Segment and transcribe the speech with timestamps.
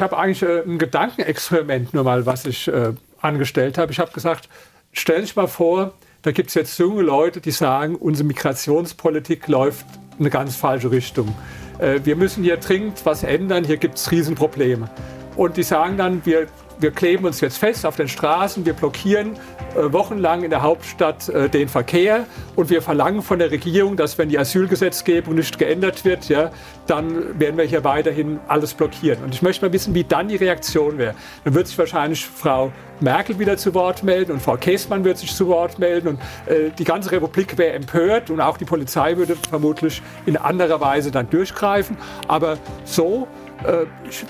[0.00, 3.92] Ich habe eigentlich äh, ein Gedankenexperiment nur mal, was ich äh, angestellt habe.
[3.92, 4.48] Ich habe gesagt,
[4.94, 5.92] stell dich mal vor,
[6.22, 10.90] da gibt es jetzt junge Leute, die sagen, unsere Migrationspolitik läuft in eine ganz falsche
[10.90, 11.36] Richtung.
[11.78, 14.88] Äh, wir müssen hier dringend was ändern, hier gibt es Riesenprobleme.
[15.36, 16.46] Und die sagen dann, wir
[16.80, 19.36] wir kleben uns jetzt fest auf den Straßen, wir blockieren
[19.76, 22.26] äh, wochenlang in der Hauptstadt äh, den Verkehr
[22.56, 26.50] und wir verlangen von der Regierung, dass wenn die Asylgesetzgebung nicht geändert wird, ja,
[26.86, 29.22] dann werden wir hier weiterhin alles blockieren.
[29.22, 31.14] Und ich möchte mal wissen, wie dann die Reaktion wäre.
[31.44, 35.34] Dann wird sich wahrscheinlich Frau Merkel wieder zu Wort melden und Frau Käßmann wird sich
[35.34, 39.36] zu Wort melden und äh, die ganze Republik wäre empört und auch die Polizei würde
[39.36, 41.96] vermutlich in anderer Weise dann durchgreifen.
[42.28, 43.28] Aber so,
[43.64, 43.86] äh,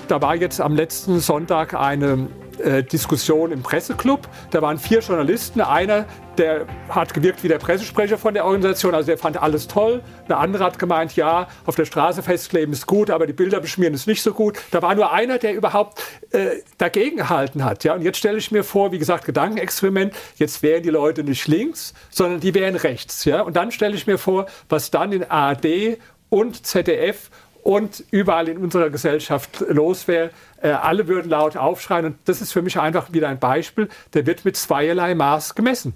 [0.07, 2.27] da war jetzt am letzten Sonntag eine
[2.59, 4.27] äh, Diskussion im Presseclub.
[4.51, 5.61] Da waren vier Journalisten.
[5.61, 6.05] Einer,
[6.37, 10.01] der hat gewirkt wie der Pressesprecher von der Organisation, also der fand alles toll.
[10.25, 13.93] Eine andere hat gemeint, ja, auf der Straße festkleben ist gut, aber die Bilder beschmieren
[13.93, 14.59] ist nicht so gut.
[14.71, 17.83] Da war nur einer, der überhaupt äh, dagegen gehalten hat.
[17.83, 17.93] Ja?
[17.93, 21.93] Und jetzt stelle ich mir vor, wie gesagt, Gedankenexperiment, jetzt wären die Leute nicht links,
[22.09, 23.25] sondern die wären rechts.
[23.25, 23.41] Ja?
[23.41, 25.97] Und dann stelle ich mir vor, was dann in ARD
[26.29, 27.29] und ZDF
[27.63, 30.31] und überall in unserer Gesellschaft los wäre.
[30.61, 32.05] Äh, alle würden laut aufschreien.
[32.05, 35.95] Und das ist für mich einfach wieder ein Beispiel, der wird mit zweierlei Maß gemessen.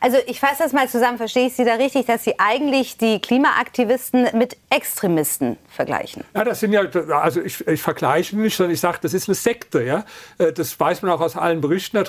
[0.00, 3.20] Also ich fasse das mal zusammen, verstehe ich Sie da richtig, dass Sie eigentlich die
[3.20, 6.24] Klimaaktivisten mit Extremisten vergleichen?
[6.34, 9.34] Ja, das sind ja, also ich, ich vergleiche nicht, sondern ich sage, das ist eine
[9.34, 9.82] Sekte.
[9.82, 10.04] Ja?
[10.38, 12.02] Äh, das weiß man auch aus allen Berichten.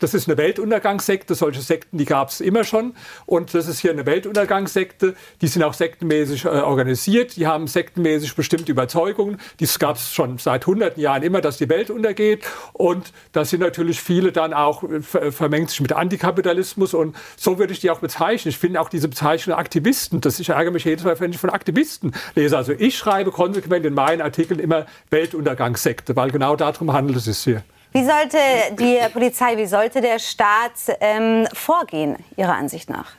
[0.00, 1.34] Das ist eine Weltuntergangssekte.
[1.34, 2.94] Solche Sekten, die gab es immer schon.
[3.26, 5.14] Und das ist hier eine Weltuntergangssekte.
[5.40, 7.36] Die sind auch sektenmäßig äh, organisiert.
[7.36, 9.38] Die haben sektenmäßig bestimmte Überzeugungen.
[9.60, 12.44] Das gab es schon seit hunderten Jahren immer, dass die Welt untergeht.
[12.72, 17.72] Und da sind natürlich viele dann auch äh, vermengt sich mit Antikapitalismus und so würde
[17.72, 18.50] ich die auch bezeichnen.
[18.50, 21.50] Ich finde auch diese Bezeichnung Aktivisten, das ich ärgere mich jedes Mal, wenn ich von
[21.50, 22.56] Aktivisten lese.
[22.56, 27.38] Also ich schreibe konsequent in meinen Artikeln immer Weltuntergangssekte, weil genau darum handelt es sich
[27.38, 27.62] hier.
[27.92, 28.38] Wie sollte
[28.78, 33.12] die Polizei, wie sollte der Staat ähm, vorgehen, Ihrer Ansicht nach?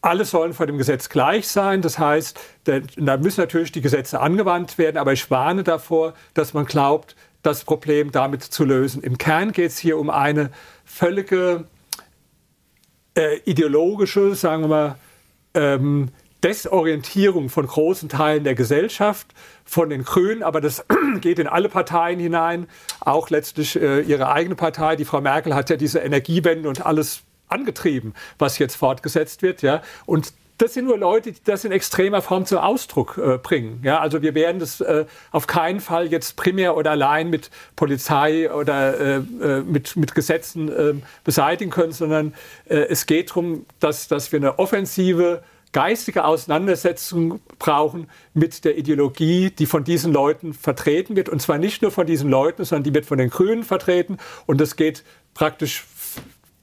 [0.00, 1.80] Alle sollen vor dem Gesetz gleich sein.
[1.80, 4.98] Das heißt, da müssen natürlich die Gesetze angewandt werden.
[4.98, 9.02] Aber ich warne davor, dass man glaubt, das Problem damit zu lösen.
[9.02, 10.50] Im Kern geht es hier um eine
[10.84, 11.64] völlige
[13.14, 14.94] äh, ideologische, sagen wir mal,
[15.54, 16.08] ähm,
[16.42, 19.28] Desorientierung von großen Teilen der Gesellschaft,
[19.64, 20.84] von den Grünen, aber das
[21.20, 22.66] geht in alle Parteien hinein,
[23.00, 24.96] auch letztlich äh, ihre eigene Partei.
[24.96, 29.62] Die Frau Merkel hat ja diese Energiewende und alles angetrieben, was jetzt fortgesetzt wird.
[29.62, 29.82] Ja?
[30.04, 33.80] Und das sind nur Leute, die das in extremer Form zum Ausdruck äh, bringen.
[33.82, 38.52] Ja, also wir werden das äh, auf keinen Fall jetzt primär oder allein mit Polizei
[38.52, 42.34] oder äh, äh mit, mit Gesetzen ähm, beseitigen können, sondern
[42.66, 45.42] äh, es geht darum, dass, dass wir eine offensive
[45.72, 51.28] geistige Auseinandersetzung brauchen mit der Ideologie, die von diesen Leuten vertreten wird.
[51.28, 54.18] Und zwar nicht nur von diesen Leuten, sondern die wird von den Grünen vertreten.
[54.46, 55.02] Und das geht
[55.34, 55.84] praktisch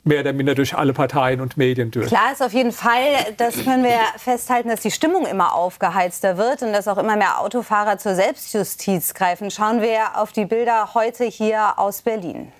[0.04, 2.08] mehr oder minder durch alle Parteien und Medien durch.
[2.08, 6.64] Klar ist auf jeden Fall, das können wir festhalten, dass die Stimmung immer aufgeheizter wird
[6.64, 9.52] und dass auch immer mehr Autofahrer zur Selbstjustiz greifen.
[9.52, 12.52] Schauen wir auf die Bilder heute hier aus Berlin.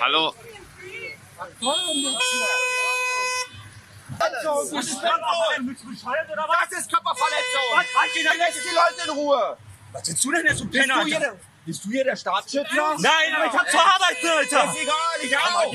[0.00, 0.34] Hallo.
[4.18, 4.28] Das
[6.78, 7.66] ist Körperverletzung.
[7.74, 7.84] Lass
[8.14, 8.22] die
[8.74, 9.56] Leute in Ruhe.
[9.92, 11.04] Was sind du denn jetzt zum Penner?
[11.66, 12.96] Bist du hier der Staatsschützer?
[12.98, 14.64] Nein, aber ich hab zur Arbeit, Alter.
[14.72, 15.74] Ist egal, ich auch.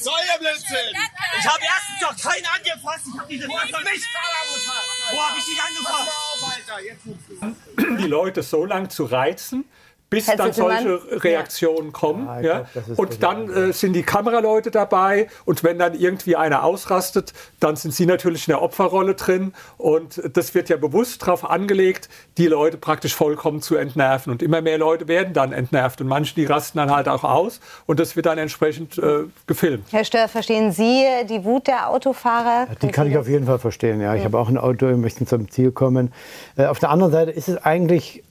[0.00, 0.96] Soll der Blödsinn?
[1.38, 3.06] Ich habe erstens doch keinen angefasst.
[3.12, 4.06] Ich habe diese Frage nicht.
[5.10, 6.10] Wo habe ich dich angefasst?
[7.98, 9.64] Die Leute so lang zu reizen,
[10.10, 12.26] bis dann solche Reaktionen kommen.
[12.26, 12.66] Ja, ja.
[12.72, 17.76] Glaub, und dann äh, sind die Kameraleute dabei und wenn dann irgendwie einer ausrastet, dann
[17.76, 22.08] sind sie natürlich in der Opferrolle drin und das wird ja bewusst darauf angelegt,
[22.38, 26.34] die Leute praktisch vollkommen zu entnerven und immer mehr Leute werden dann entnervt und manche,
[26.34, 29.84] die rasten dann halt auch aus und das wird dann entsprechend äh, gefilmt.
[29.90, 32.68] Herr Stör, verstehen Sie die Wut der Autofahrer?
[32.80, 34.14] Die kann ich auf jeden Fall verstehen, ja.
[34.14, 36.12] Ich habe auch ein Auto, wir möchten zum Ziel kommen.
[36.56, 38.22] Äh, auf der anderen Seite ist es eigentlich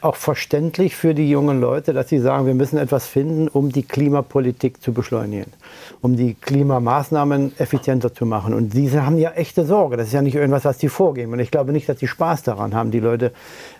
[0.00, 3.82] auch verständlich für die jungen Leute, dass sie sagen, wir müssen etwas finden, um die
[3.82, 5.52] Klimapolitik zu beschleunigen,
[6.00, 8.54] um die Klimamaßnahmen effizienter zu machen.
[8.54, 9.96] Und diese haben ja echte Sorge.
[9.96, 11.32] Das ist ja nicht irgendwas, was sie vorgeben.
[11.32, 13.32] Und ich glaube nicht, dass sie Spaß daran haben, die Leute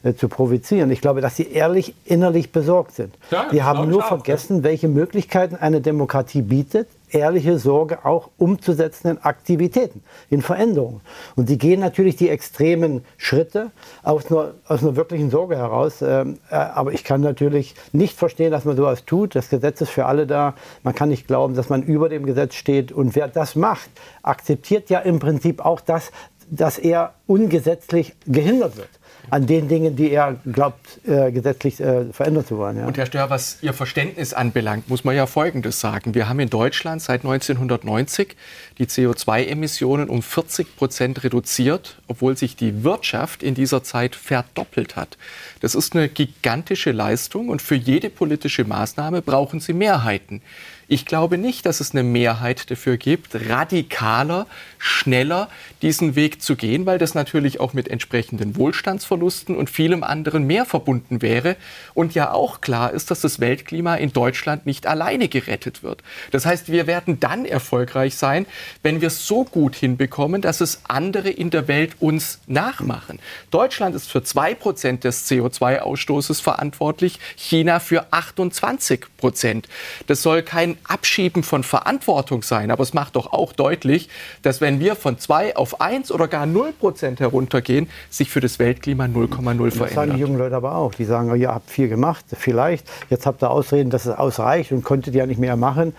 [0.02, 0.90] äh, zu provozieren.
[0.90, 3.14] Ich glaube, dass sie ehrlich innerlich besorgt sind.
[3.30, 9.18] Ja, die haben nur vergessen, welche Möglichkeiten eine Demokratie bietet, ehrliche Sorge auch umzusetzen in
[9.18, 11.00] Aktivitäten, in Veränderungen.
[11.36, 13.70] Und die gehen natürlich die extremen Schritte
[14.02, 16.02] aus einer, aus einer wirklichen Sorge heraus.
[16.02, 19.34] Ähm, äh, aber ich kann natürlich nicht verstehen, dass man sowas tut.
[19.34, 20.54] Das Gesetz ist für alle da.
[20.82, 22.92] Man kann nicht glauben, dass man über dem Gesetz steht.
[22.92, 23.90] Und wer das macht,
[24.22, 26.10] akzeptiert ja im Prinzip auch das,
[26.48, 28.90] dass er ungesetzlich gehindert wird
[29.30, 32.78] an den Dingen, die er glaubt, äh, gesetzlich äh, verändern zu wollen.
[32.78, 32.86] Ja.
[32.86, 36.14] Und Herr Stör, was Ihr Verständnis anbelangt, muss man ja Folgendes sagen.
[36.14, 38.36] Wir haben in Deutschland seit 1990
[38.78, 45.16] die CO2-Emissionen um 40 Prozent reduziert, obwohl sich die Wirtschaft in dieser Zeit verdoppelt hat.
[45.60, 50.42] Das ist eine gigantische Leistung und für jede politische Maßnahme brauchen Sie Mehrheiten.
[50.88, 54.46] Ich glaube nicht, dass es eine Mehrheit dafür gibt, radikaler,
[54.78, 55.48] schneller
[55.82, 60.64] diesen Weg zu gehen, weil das natürlich auch mit entsprechenden Wohlstandsverlusten und vielem anderen mehr
[60.64, 61.56] verbunden wäre.
[61.94, 66.04] Und ja auch klar ist, dass das Weltklima in Deutschland nicht alleine gerettet wird.
[66.30, 68.46] Das heißt, wir werden dann erfolgreich sein,
[68.84, 73.18] wenn wir es so gut hinbekommen, dass es andere in der Welt uns nachmachen.
[73.50, 79.68] Deutschland ist für zwei Prozent des CO2-Ausstoßes verantwortlich, China für 28 Prozent.
[80.06, 84.08] Das soll kein Abschieben von Verantwortung sein, aber es macht doch auch deutlich,
[84.42, 88.58] dass wenn wir von 2 auf 1 oder gar 0 Prozent heruntergehen, sich für das
[88.58, 89.80] Weltklima 0,0 verändert.
[89.80, 90.94] Das sagen die jungen Leute aber auch.
[90.94, 92.86] Die sagen, ihr habt viel gemacht, vielleicht.
[93.10, 95.94] Jetzt habt ihr Ausreden, dass es ausreicht und konntet ja nicht mehr machen.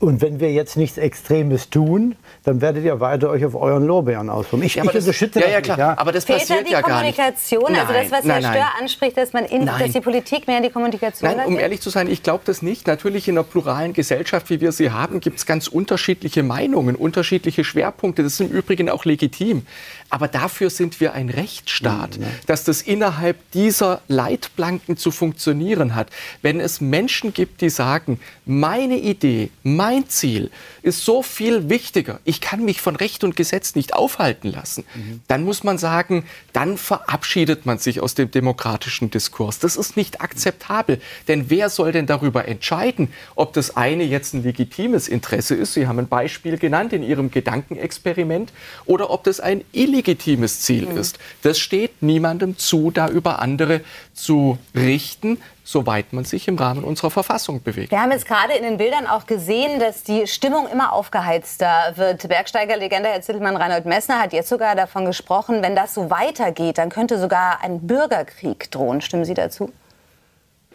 [0.00, 2.14] Und wenn wir jetzt nichts Extremes tun,
[2.44, 4.62] dann werdet ihr weiter euch auf euren Lorbeeren ausruhen.
[4.62, 5.76] Ich, ja, ich das, unterstütze ja, ja, klar.
[5.76, 5.98] Nicht, ja.
[5.98, 7.16] Aber das Fehlt passiert ja gar nicht.
[7.16, 10.58] Kommunikation, also das, was nein, Herr Stör anspricht, dass, man in, dass die Politik mehr
[10.58, 12.86] in die Kommunikation Nein, um ehrlich zu sein, ich glaube das nicht.
[12.86, 17.64] Natürlich in einer pluralen Gesellschaft, wie wir sie haben, gibt es ganz unterschiedliche Meinungen, unterschiedliche
[17.64, 18.22] Schwerpunkte.
[18.22, 19.66] Das ist im Übrigen auch legitim.
[20.10, 26.08] Aber dafür sind wir ein Rechtsstaat, ja, dass das innerhalb dieser Leitplanken zu funktionieren hat.
[26.40, 30.50] Wenn es Menschen gibt, die sagen, meine Idee, mein Ziel
[30.82, 35.20] ist so viel wichtiger, ich kann mich von Recht und Gesetz nicht aufhalten lassen, mhm.
[35.28, 36.24] dann muss man sagen,
[36.54, 39.58] dann verabschiedet man sich aus dem demokratischen Diskurs.
[39.58, 41.00] Das ist nicht akzeptabel.
[41.28, 45.74] Denn wer soll denn darüber entscheiden, ob das eine jetzt ein legitimes Interesse ist?
[45.74, 48.52] Sie haben ein Beispiel genannt in Ihrem Gedankenexperiment
[48.86, 50.98] oder ob das ein illegitimes illegitimes Ziel mhm.
[50.98, 51.18] ist.
[51.42, 53.80] Das steht niemandem zu, da über andere
[54.14, 57.90] zu richten, soweit man sich im Rahmen unserer Verfassung bewegt.
[57.90, 62.26] Wir haben jetzt gerade in den Bildern auch gesehen, dass die Stimmung immer aufgeheizter wird.
[62.28, 66.88] Bergsteigerlegende Herr Zittelmann Reinhold Messner hat jetzt sogar davon gesprochen, wenn das so weitergeht, dann
[66.88, 69.00] könnte sogar ein Bürgerkrieg drohen.
[69.00, 69.72] Stimmen Sie dazu?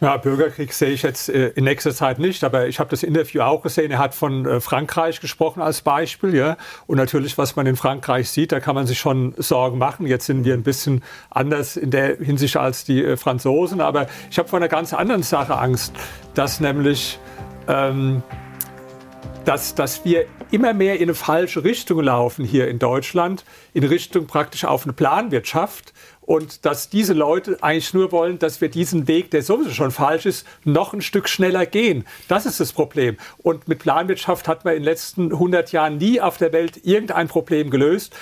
[0.00, 3.42] Ja, Bürgerkrieg sehe ich jetzt äh, in nächster Zeit nicht, aber ich habe das Interview
[3.42, 3.92] auch gesehen.
[3.92, 6.56] Er hat von äh, Frankreich gesprochen als Beispiel, ja.
[6.88, 10.06] Und natürlich, was man in Frankreich sieht, da kann man sich schon Sorgen machen.
[10.08, 14.38] Jetzt sind wir ein bisschen anders in der Hinsicht als die äh, Franzosen, aber ich
[14.38, 15.94] habe vor einer ganz anderen Sache Angst,
[16.34, 17.20] dass nämlich
[17.68, 18.24] ähm,
[19.44, 24.26] dass, dass wir immer mehr in eine falsche Richtung laufen hier in Deutschland, in Richtung
[24.26, 25.92] praktisch auf eine Planwirtschaft
[26.22, 30.24] und dass diese Leute eigentlich nur wollen, dass wir diesen Weg, der sowieso schon falsch
[30.24, 32.06] ist, noch ein Stück schneller gehen.
[32.28, 33.18] Das ist das Problem.
[33.38, 37.28] Und mit Planwirtschaft hat man in den letzten 100 Jahren nie auf der Welt irgendein
[37.28, 38.14] Problem gelöst,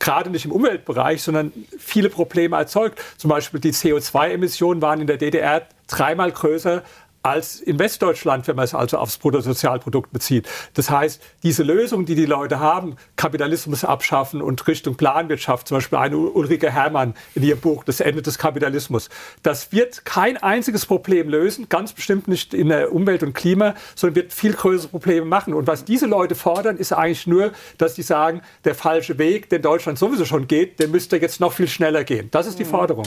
[0.00, 3.00] gerade nicht im Umweltbereich, sondern viele Probleme erzeugt.
[3.16, 6.82] Zum Beispiel die CO2-Emissionen waren in der DDR dreimal größer
[7.24, 10.46] als in Westdeutschland, wenn man es also aufs Bruttosozialprodukt bezieht.
[10.74, 15.98] Das heißt, diese Lösung, die die Leute haben, Kapitalismus abschaffen und Richtung Planwirtschaft, zum Beispiel
[15.98, 19.08] eine Ulrike Herrmann in ihrem Buch Das Ende des Kapitalismus,
[19.42, 24.16] das wird kein einziges Problem lösen, ganz bestimmt nicht in der Umwelt und Klima, sondern
[24.16, 25.54] wird viel größere Probleme machen.
[25.54, 29.62] Und was diese Leute fordern, ist eigentlich nur, dass sie sagen, der falsche Weg, den
[29.62, 32.28] Deutschland sowieso schon geht, der müsste jetzt noch viel schneller gehen.
[32.32, 32.68] Das ist die mhm.
[32.68, 33.06] Forderung.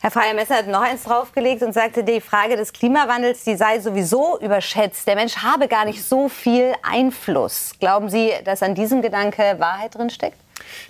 [0.00, 4.38] Herr Freier-Messer hat noch eins draufgelegt und sagte, die Frage des Klimawandels, die sei sowieso
[4.40, 5.06] überschätzt.
[5.06, 7.72] Der Mensch habe gar nicht so viel Einfluss.
[7.80, 10.36] Glauben Sie, dass an diesem Gedanke Wahrheit drin steckt?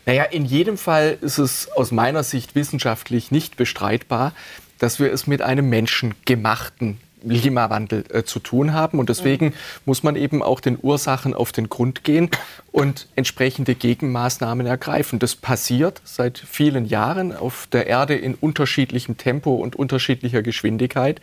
[0.07, 4.33] Naja, in jedem Fall ist es aus meiner Sicht wissenschaftlich nicht bestreitbar,
[4.79, 8.99] dass wir es mit einem menschengemachten Klimawandel äh, zu tun haben.
[8.99, 9.53] Und deswegen mhm.
[9.85, 12.31] muss man eben auch den Ursachen auf den Grund gehen
[12.73, 15.19] und entsprechende Gegenmaßnahmen ergreifen.
[15.19, 21.21] Das passiert seit vielen Jahren auf der Erde in unterschiedlichem Tempo und unterschiedlicher Geschwindigkeit.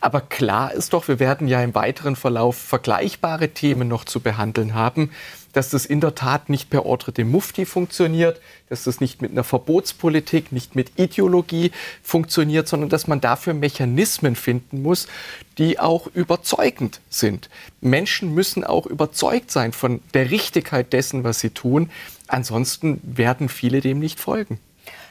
[0.00, 4.74] Aber klar ist doch, wir werden ja im weiteren Verlauf vergleichbare Themen noch zu behandeln
[4.74, 5.10] haben
[5.54, 9.30] dass das in der Tat nicht per Ordre de Mufti funktioniert, dass das nicht mit
[9.30, 11.70] einer Verbotspolitik, nicht mit Ideologie
[12.02, 15.08] funktioniert, sondern dass man dafür Mechanismen finden muss,
[15.56, 17.48] die auch überzeugend sind.
[17.80, 21.90] Menschen müssen auch überzeugt sein von der Richtigkeit dessen, was sie tun.
[22.26, 24.58] Ansonsten werden viele dem nicht folgen.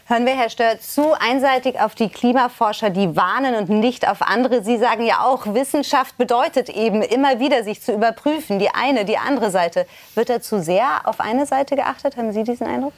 [0.05, 4.61] Hören wir, Herr Stör, zu einseitig auf die Klimaforscher, die warnen und nicht auf andere.
[4.61, 9.17] Sie sagen ja auch, Wissenschaft bedeutet eben immer wieder, sich zu überprüfen, die eine, die
[9.17, 9.87] andere Seite.
[10.13, 12.17] Wird da zu sehr auf eine Seite geachtet?
[12.17, 12.91] Haben Sie diesen Eindruck?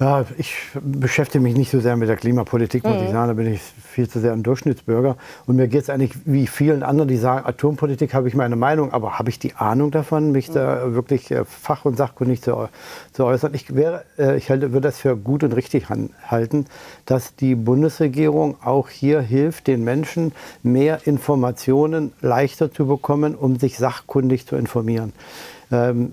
[0.00, 3.06] Ja, ich beschäftige mich nicht so sehr mit der Klimapolitik, muss mhm.
[3.06, 3.28] ich sagen.
[3.28, 5.16] Da bin ich viel zu sehr ein Durchschnittsbürger.
[5.46, 8.92] Und mir geht es eigentlich wie vielen anderen, die sagen, Atompolitik habe ich meine Meinung,
[8.92, 10.54] aber habe ich die Ahnung davon, mich mhm.
[10.54, 12.68] da wirklich äh, fach- und sachkundig zu,
[13.12, 13.54] zu äußern?
[13.54, 16.66] Ich, wäre, äh, ich halte, würde das für gut und richtig halten,
[17.04, 20.30] dass die Bundesregierung auch hier hilft, den Menschen
[20.62, 25.12] mehr Informationen leichter zu bekommen, um sich sachkundig zu informieren.
[25.72, 26.12] Ähm,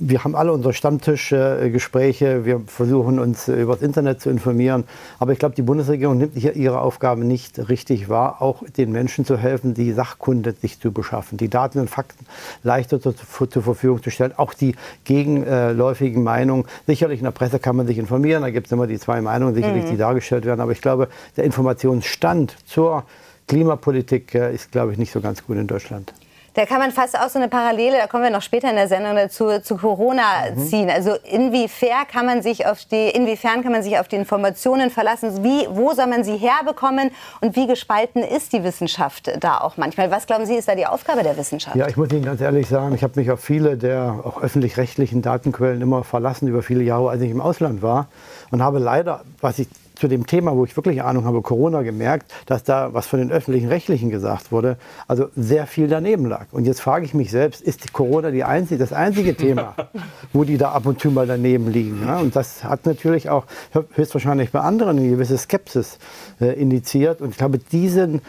[0.00, 4.84] wir haben alle unsere Stammtischgespräche, wir versuchen uns über das Internet zu informieren.
[5.18, 9.26] Aber ich glaube, die Bundesregierung nimmt hier ihre Aufgabe nicht richtig wahr, auch den Menschen
[9.26, 12.24] zu helfen, die Sachkunde sich zu beschaffen, die Daten und Fakten
[12.62, 16.64] leichter zur, zur Verfügung zu stellen, auch die gegenläufigen Meinungen.
[16.86, 19.54] Sicherlich in der Presse kann man sich informieren, da gibt es immer die zwei Meinungen,
[19.54, 19.90] sicherlich, mhm.
[19.90, 20.60] die dargestellt werden.
[20.60, 23.04] Aber ich glaube, der Informationsstand zur
[23.48, 26.14] Klimapolitik äh, ist, glaube ich, nicht so ganz gut in Deutschland.
[26.54, 28.88] Da kann man fast auch so eine Parallele, da kommen wir noch später in der
[28.88, 30.22] Sendung dazu, zu Corona
[30.54, 30.66] mhm.
[30.66, 30.90] ziehen.
[30.90, 35.44] Also inwiefern kann man sich auf die, inwiefern kann man sich auf die Informationen verlassen?
[35.44, 37.10] Wie, wo soll man sie herbekommen?
[37.40, 40.10] Und wie gespalten ist die Wissenschaft da auch manchmal?
[40.10, 41.76] Was glauben Sie, ist da die Aufgabe der Wissenschaft?
[41.76, 45.22] Ja, ich muss Ihnen ganz ehrlich sagen, ich habe mich auf viele der auch öffentlich-rechtlichen
[45.22, 48.08] Datenquellen immer verlassen über viele Jahre, als ich im Ausland war.
[48.50, 49.68] Und habe leider, was ich
[50.00, 53.30] zu dem Thema, wo ich wirklich Ahnung habe, Corona, gemerkt, dass da, was von den
[53.30, 56.46] öffentlichen Rechtlichen gesagt wurde, also sehr viel daneben lag.
[56.52, 59.74] Und jetzt frage ich mich selbst, ist Corona die einzige, das einzige Thema,
[60.32, 62.02] wo die da ab und zu mal daneben liegen?
[62.06, 62.18] Ja?
[62.18, 63.44] Und das hat natürlich auch
[63.92, 65.98] höchstwahrscheinlich bei anderen eine gewisse Skepsis
[66.40, 67.20] äh, indiziert.
[67.20, 68.22] Und ich glaube, diesen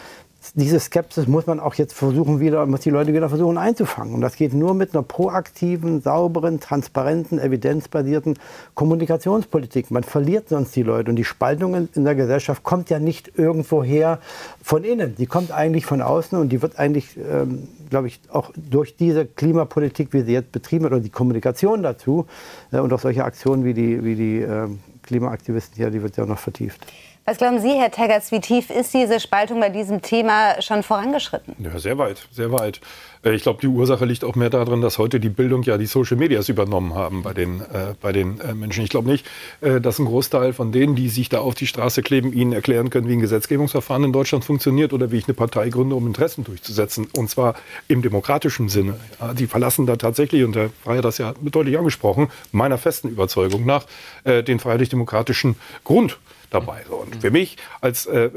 [0.54, 4.14] diese Skepsis muss man auch jetzt versuchen wieder, muss die Leute wieder versuchen einzufangen.
[4.14, 8.38] Und das geht nur mit einer proaktiven, sauberen, transparenten, evidenzbasierten
[8.74, 9.90] Kommunikationspolitik.
[9.90, 11.10] Man verliert sonst die Leute.
[11.10, 14.18] Und die Spaltung in der Gesellschaft kommt ja nicht irgendwoher
[14.62, 15.14] von innen.
[15.16, 19.26] Die kommt eigentlich von außen und die wird eigentlich, ähm, glaube ich, auch durch diese
[19.26, 22.26] Klimapolitik, wie sie jetzt betrieben wird, oder die Kommunikation dazu
[22.72, 24.68] äh, und auch solche Aktionen wie die, wie die äh,
[25.02, 26.84] Klimaaktivisten hier, die wird ja noch vertieft.
[27.24, 31.54] Was glauben Sie, Herr Teggerts, wie tief ist diese Spaltung bei diesem Thema schon vorangeschritten?
[31.60, 32.80] Ja, sehr weit, sehr weit.
[33.24, 35.86] Äh, ich glaube, die Ursache liegt auch mehr darin, dass heute die Bildung ja die
[35.86, 38.84] Social Medias übernommen haben bei den, äh, bei den äh, Menschen.
[38.84, 39.26] Ich glaube nicht,
[39.60, 42.90] äh, dass ein Großteil von denen, die sich da auf die Straße kleben, ihnen erklären
[42.90, 46.44] können, wie ein Gesetzgebungsverfahren in Deutschland funktioniert oder wie ich eine Partei gründe, um Interessen
[46.44, 47.08] durchzusetzen.
[47.16, 47.54] Und zwar
[47.88, 48.98] im demokratischen Sinne.
[49.20, 53.08] Ja, die verlassen da tatsächlich, und Herr Frey hat das ja deutlich angesprochen, meiner festen
[53.08, 53.86] Überzeugung nach,
[54.24, 56.18] äh, den freiheitlich-demokratischen Grund
[56.52, 56.82] dabei.
[56.88, 58.30] Und für mich als, äh,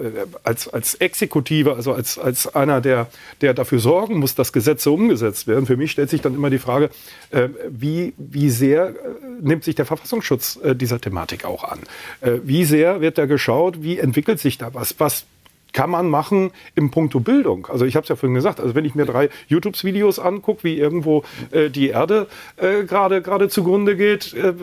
[0.43, 3.07] als, als Exekutive, also als, als einer, der,
[3.41, 6.59] der dafür sorgen muss, dass Gesetze umgesetzt werden, für mich stellt sich dann immer die
[6.59, 6.89] Frage,
[7.31, 8.93] äh, wie, wie sehr äh,
[9.41, 11.79] nimmt sich der Verfassungsschutz äh, dieser Thematik auch an?
[12.43, 14.95] Wie sehr wird da geschaut, wie entwickelt sich da was?
[14.99, 15.25] Was
[15.75, 17.67] kann man machen im Punkto Bildung.
[17.67, 20.79] Also ich habe es ja vorhin gesagt, also wenn ich mir drei YouTube-Videos angucke, wie
[20.79, 24.53] irgendwo äh, die Erde äh, gerade gerade zugrunde geht, äh,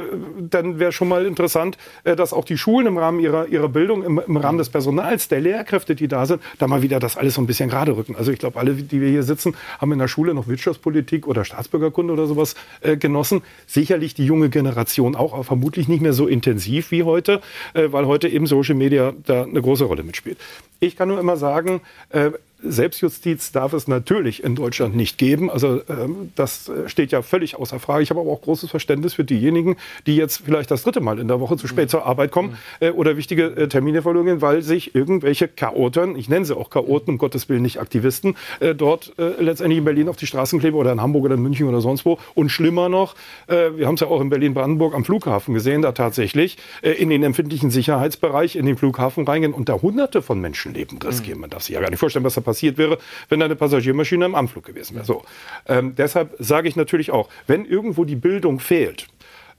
[0.41, 4.03] dann wäre schon mal interessant, äh, dass auch die Schulen im Rahmen ihrer ihrer Bildung,
[4.03, 7.35] im, im, Rahmen des Personals, der Lehrkräfte, die da sind, da mal wieder das alles
[7.35, 8.17] so ein bisschen gerade rücken.
[8.17, 11.45] Also ich glaube, alle, die wir hier sitzen, haben in der Schule noch Wirtschaftspolitik oder
[11.45, 13.43] Staatsbürgerkunde oder sowas äh, genossen.
[13.67, 17.43] Sicherlich die junge Generation auch, aber vermutlich nicht mehr so intensiv wie heute,
[17.75, 20.39] äh, weil heute eben Social Media da eine große Rolle mitspielt.
[20.83, 25.51] Ich kann nur immer sagen, äh, Selbstjustiz darf es natürlich in Deutschland nicht geben.
[25.51, 28.03] Also ähm, das äh, steht ja völlig außer Frage.
[28.03, 29.77] Ich habe aber auch großes Verständnis für diejenigen,
[30.07, 32.91] die jetzt vielleicht das dritte Mal in der Woche zu spät zur Arbeit kommen äh,
[32.91, 37.19] oder wichtige äh, Termine verloren weil sich irgendwelche Chaoten, ich nenne sie auch Chaoten, um
[37.19, 40.93] Gottes Willen nicht Aktivisten, äh, dort äh, letztendlich in Berlin auf die Straßen kleben oder
[40.93, 42.19] in Hamburg oder in München oder sonst wo.
[42.35, 43.15] Und schlimmer noch,
[43.49, 47.23] äh, wir haben es ja auch in Berlin-Brandenburg am Flughafen gesehen, da tatsächlich in den
[47.23, 51.41] empfindlichen Sicherheitsbereich in den Flughafen reingehen und da hunderte von Menschenleben riskieren.
[51.41, 52.99] Man darf sich ja gar nicht vorstellen, was da passiert passiert wäre,
[53.31, 55.07] wenn eine Passagiermaschine im Anflug gewesen wäre.
[55.07, 55.25] So.
[55.67, 59.07] Ähm, deshalb sage ich natürlich auch, wenn irgendwo die Bildung fehlt,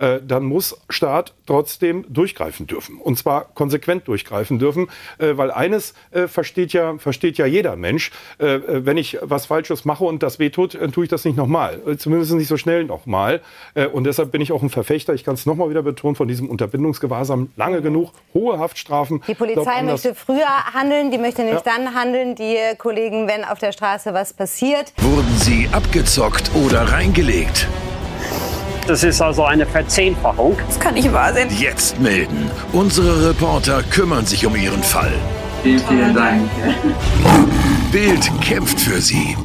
[0.04, 2.98] äh, dann muss Staat trotzdem durchgreifen dürfen.
[2.98, 8.12] Und zwar konsequent durchgreifen dürfen, äh, weil eines äh, versteht, ja, versteht ja jeder Mensch.
[8.40, 11.38] Äh, äh, wenn ich was Falsches mache und das wehtut, dann tue ich das nicht
[11.38, 11.80] nochmal.
[11.88, 13.42] Äh, zumindest nicht so schnell nochmal.
[13.94, 16.50] und deshalb bin ich auch ein Verfechter, ich kann es nochmal wieder betonen, von diesem
[16.50, 19.22] Unterbindungsgewahrsam lange genug, hohe Haftstrafen.
[19.28, 21.74] Die Polizei glaub, möchte früher handeln, die möchte nicht ja.
[21.78, 24.94] dann handeln, die Kollegen, wenn auf der Straße was passiert.
[24.98, 27.68] Wurden sie abgezockt oder reingelegt?
[28.88, 30.58] Das ist also eine Verzehnfachung.
[30.68, 31.48] Das kann nicht wahr sein.
[31.58, 32.52] Jetzt melden.
[32.74, 35.14] Unsere Reporter kümmern sich um Ihren Fall.
[35.64, 36.42] Vielen, vielen Dank.
[37.92, 39.38] Bild kämpft für Sie.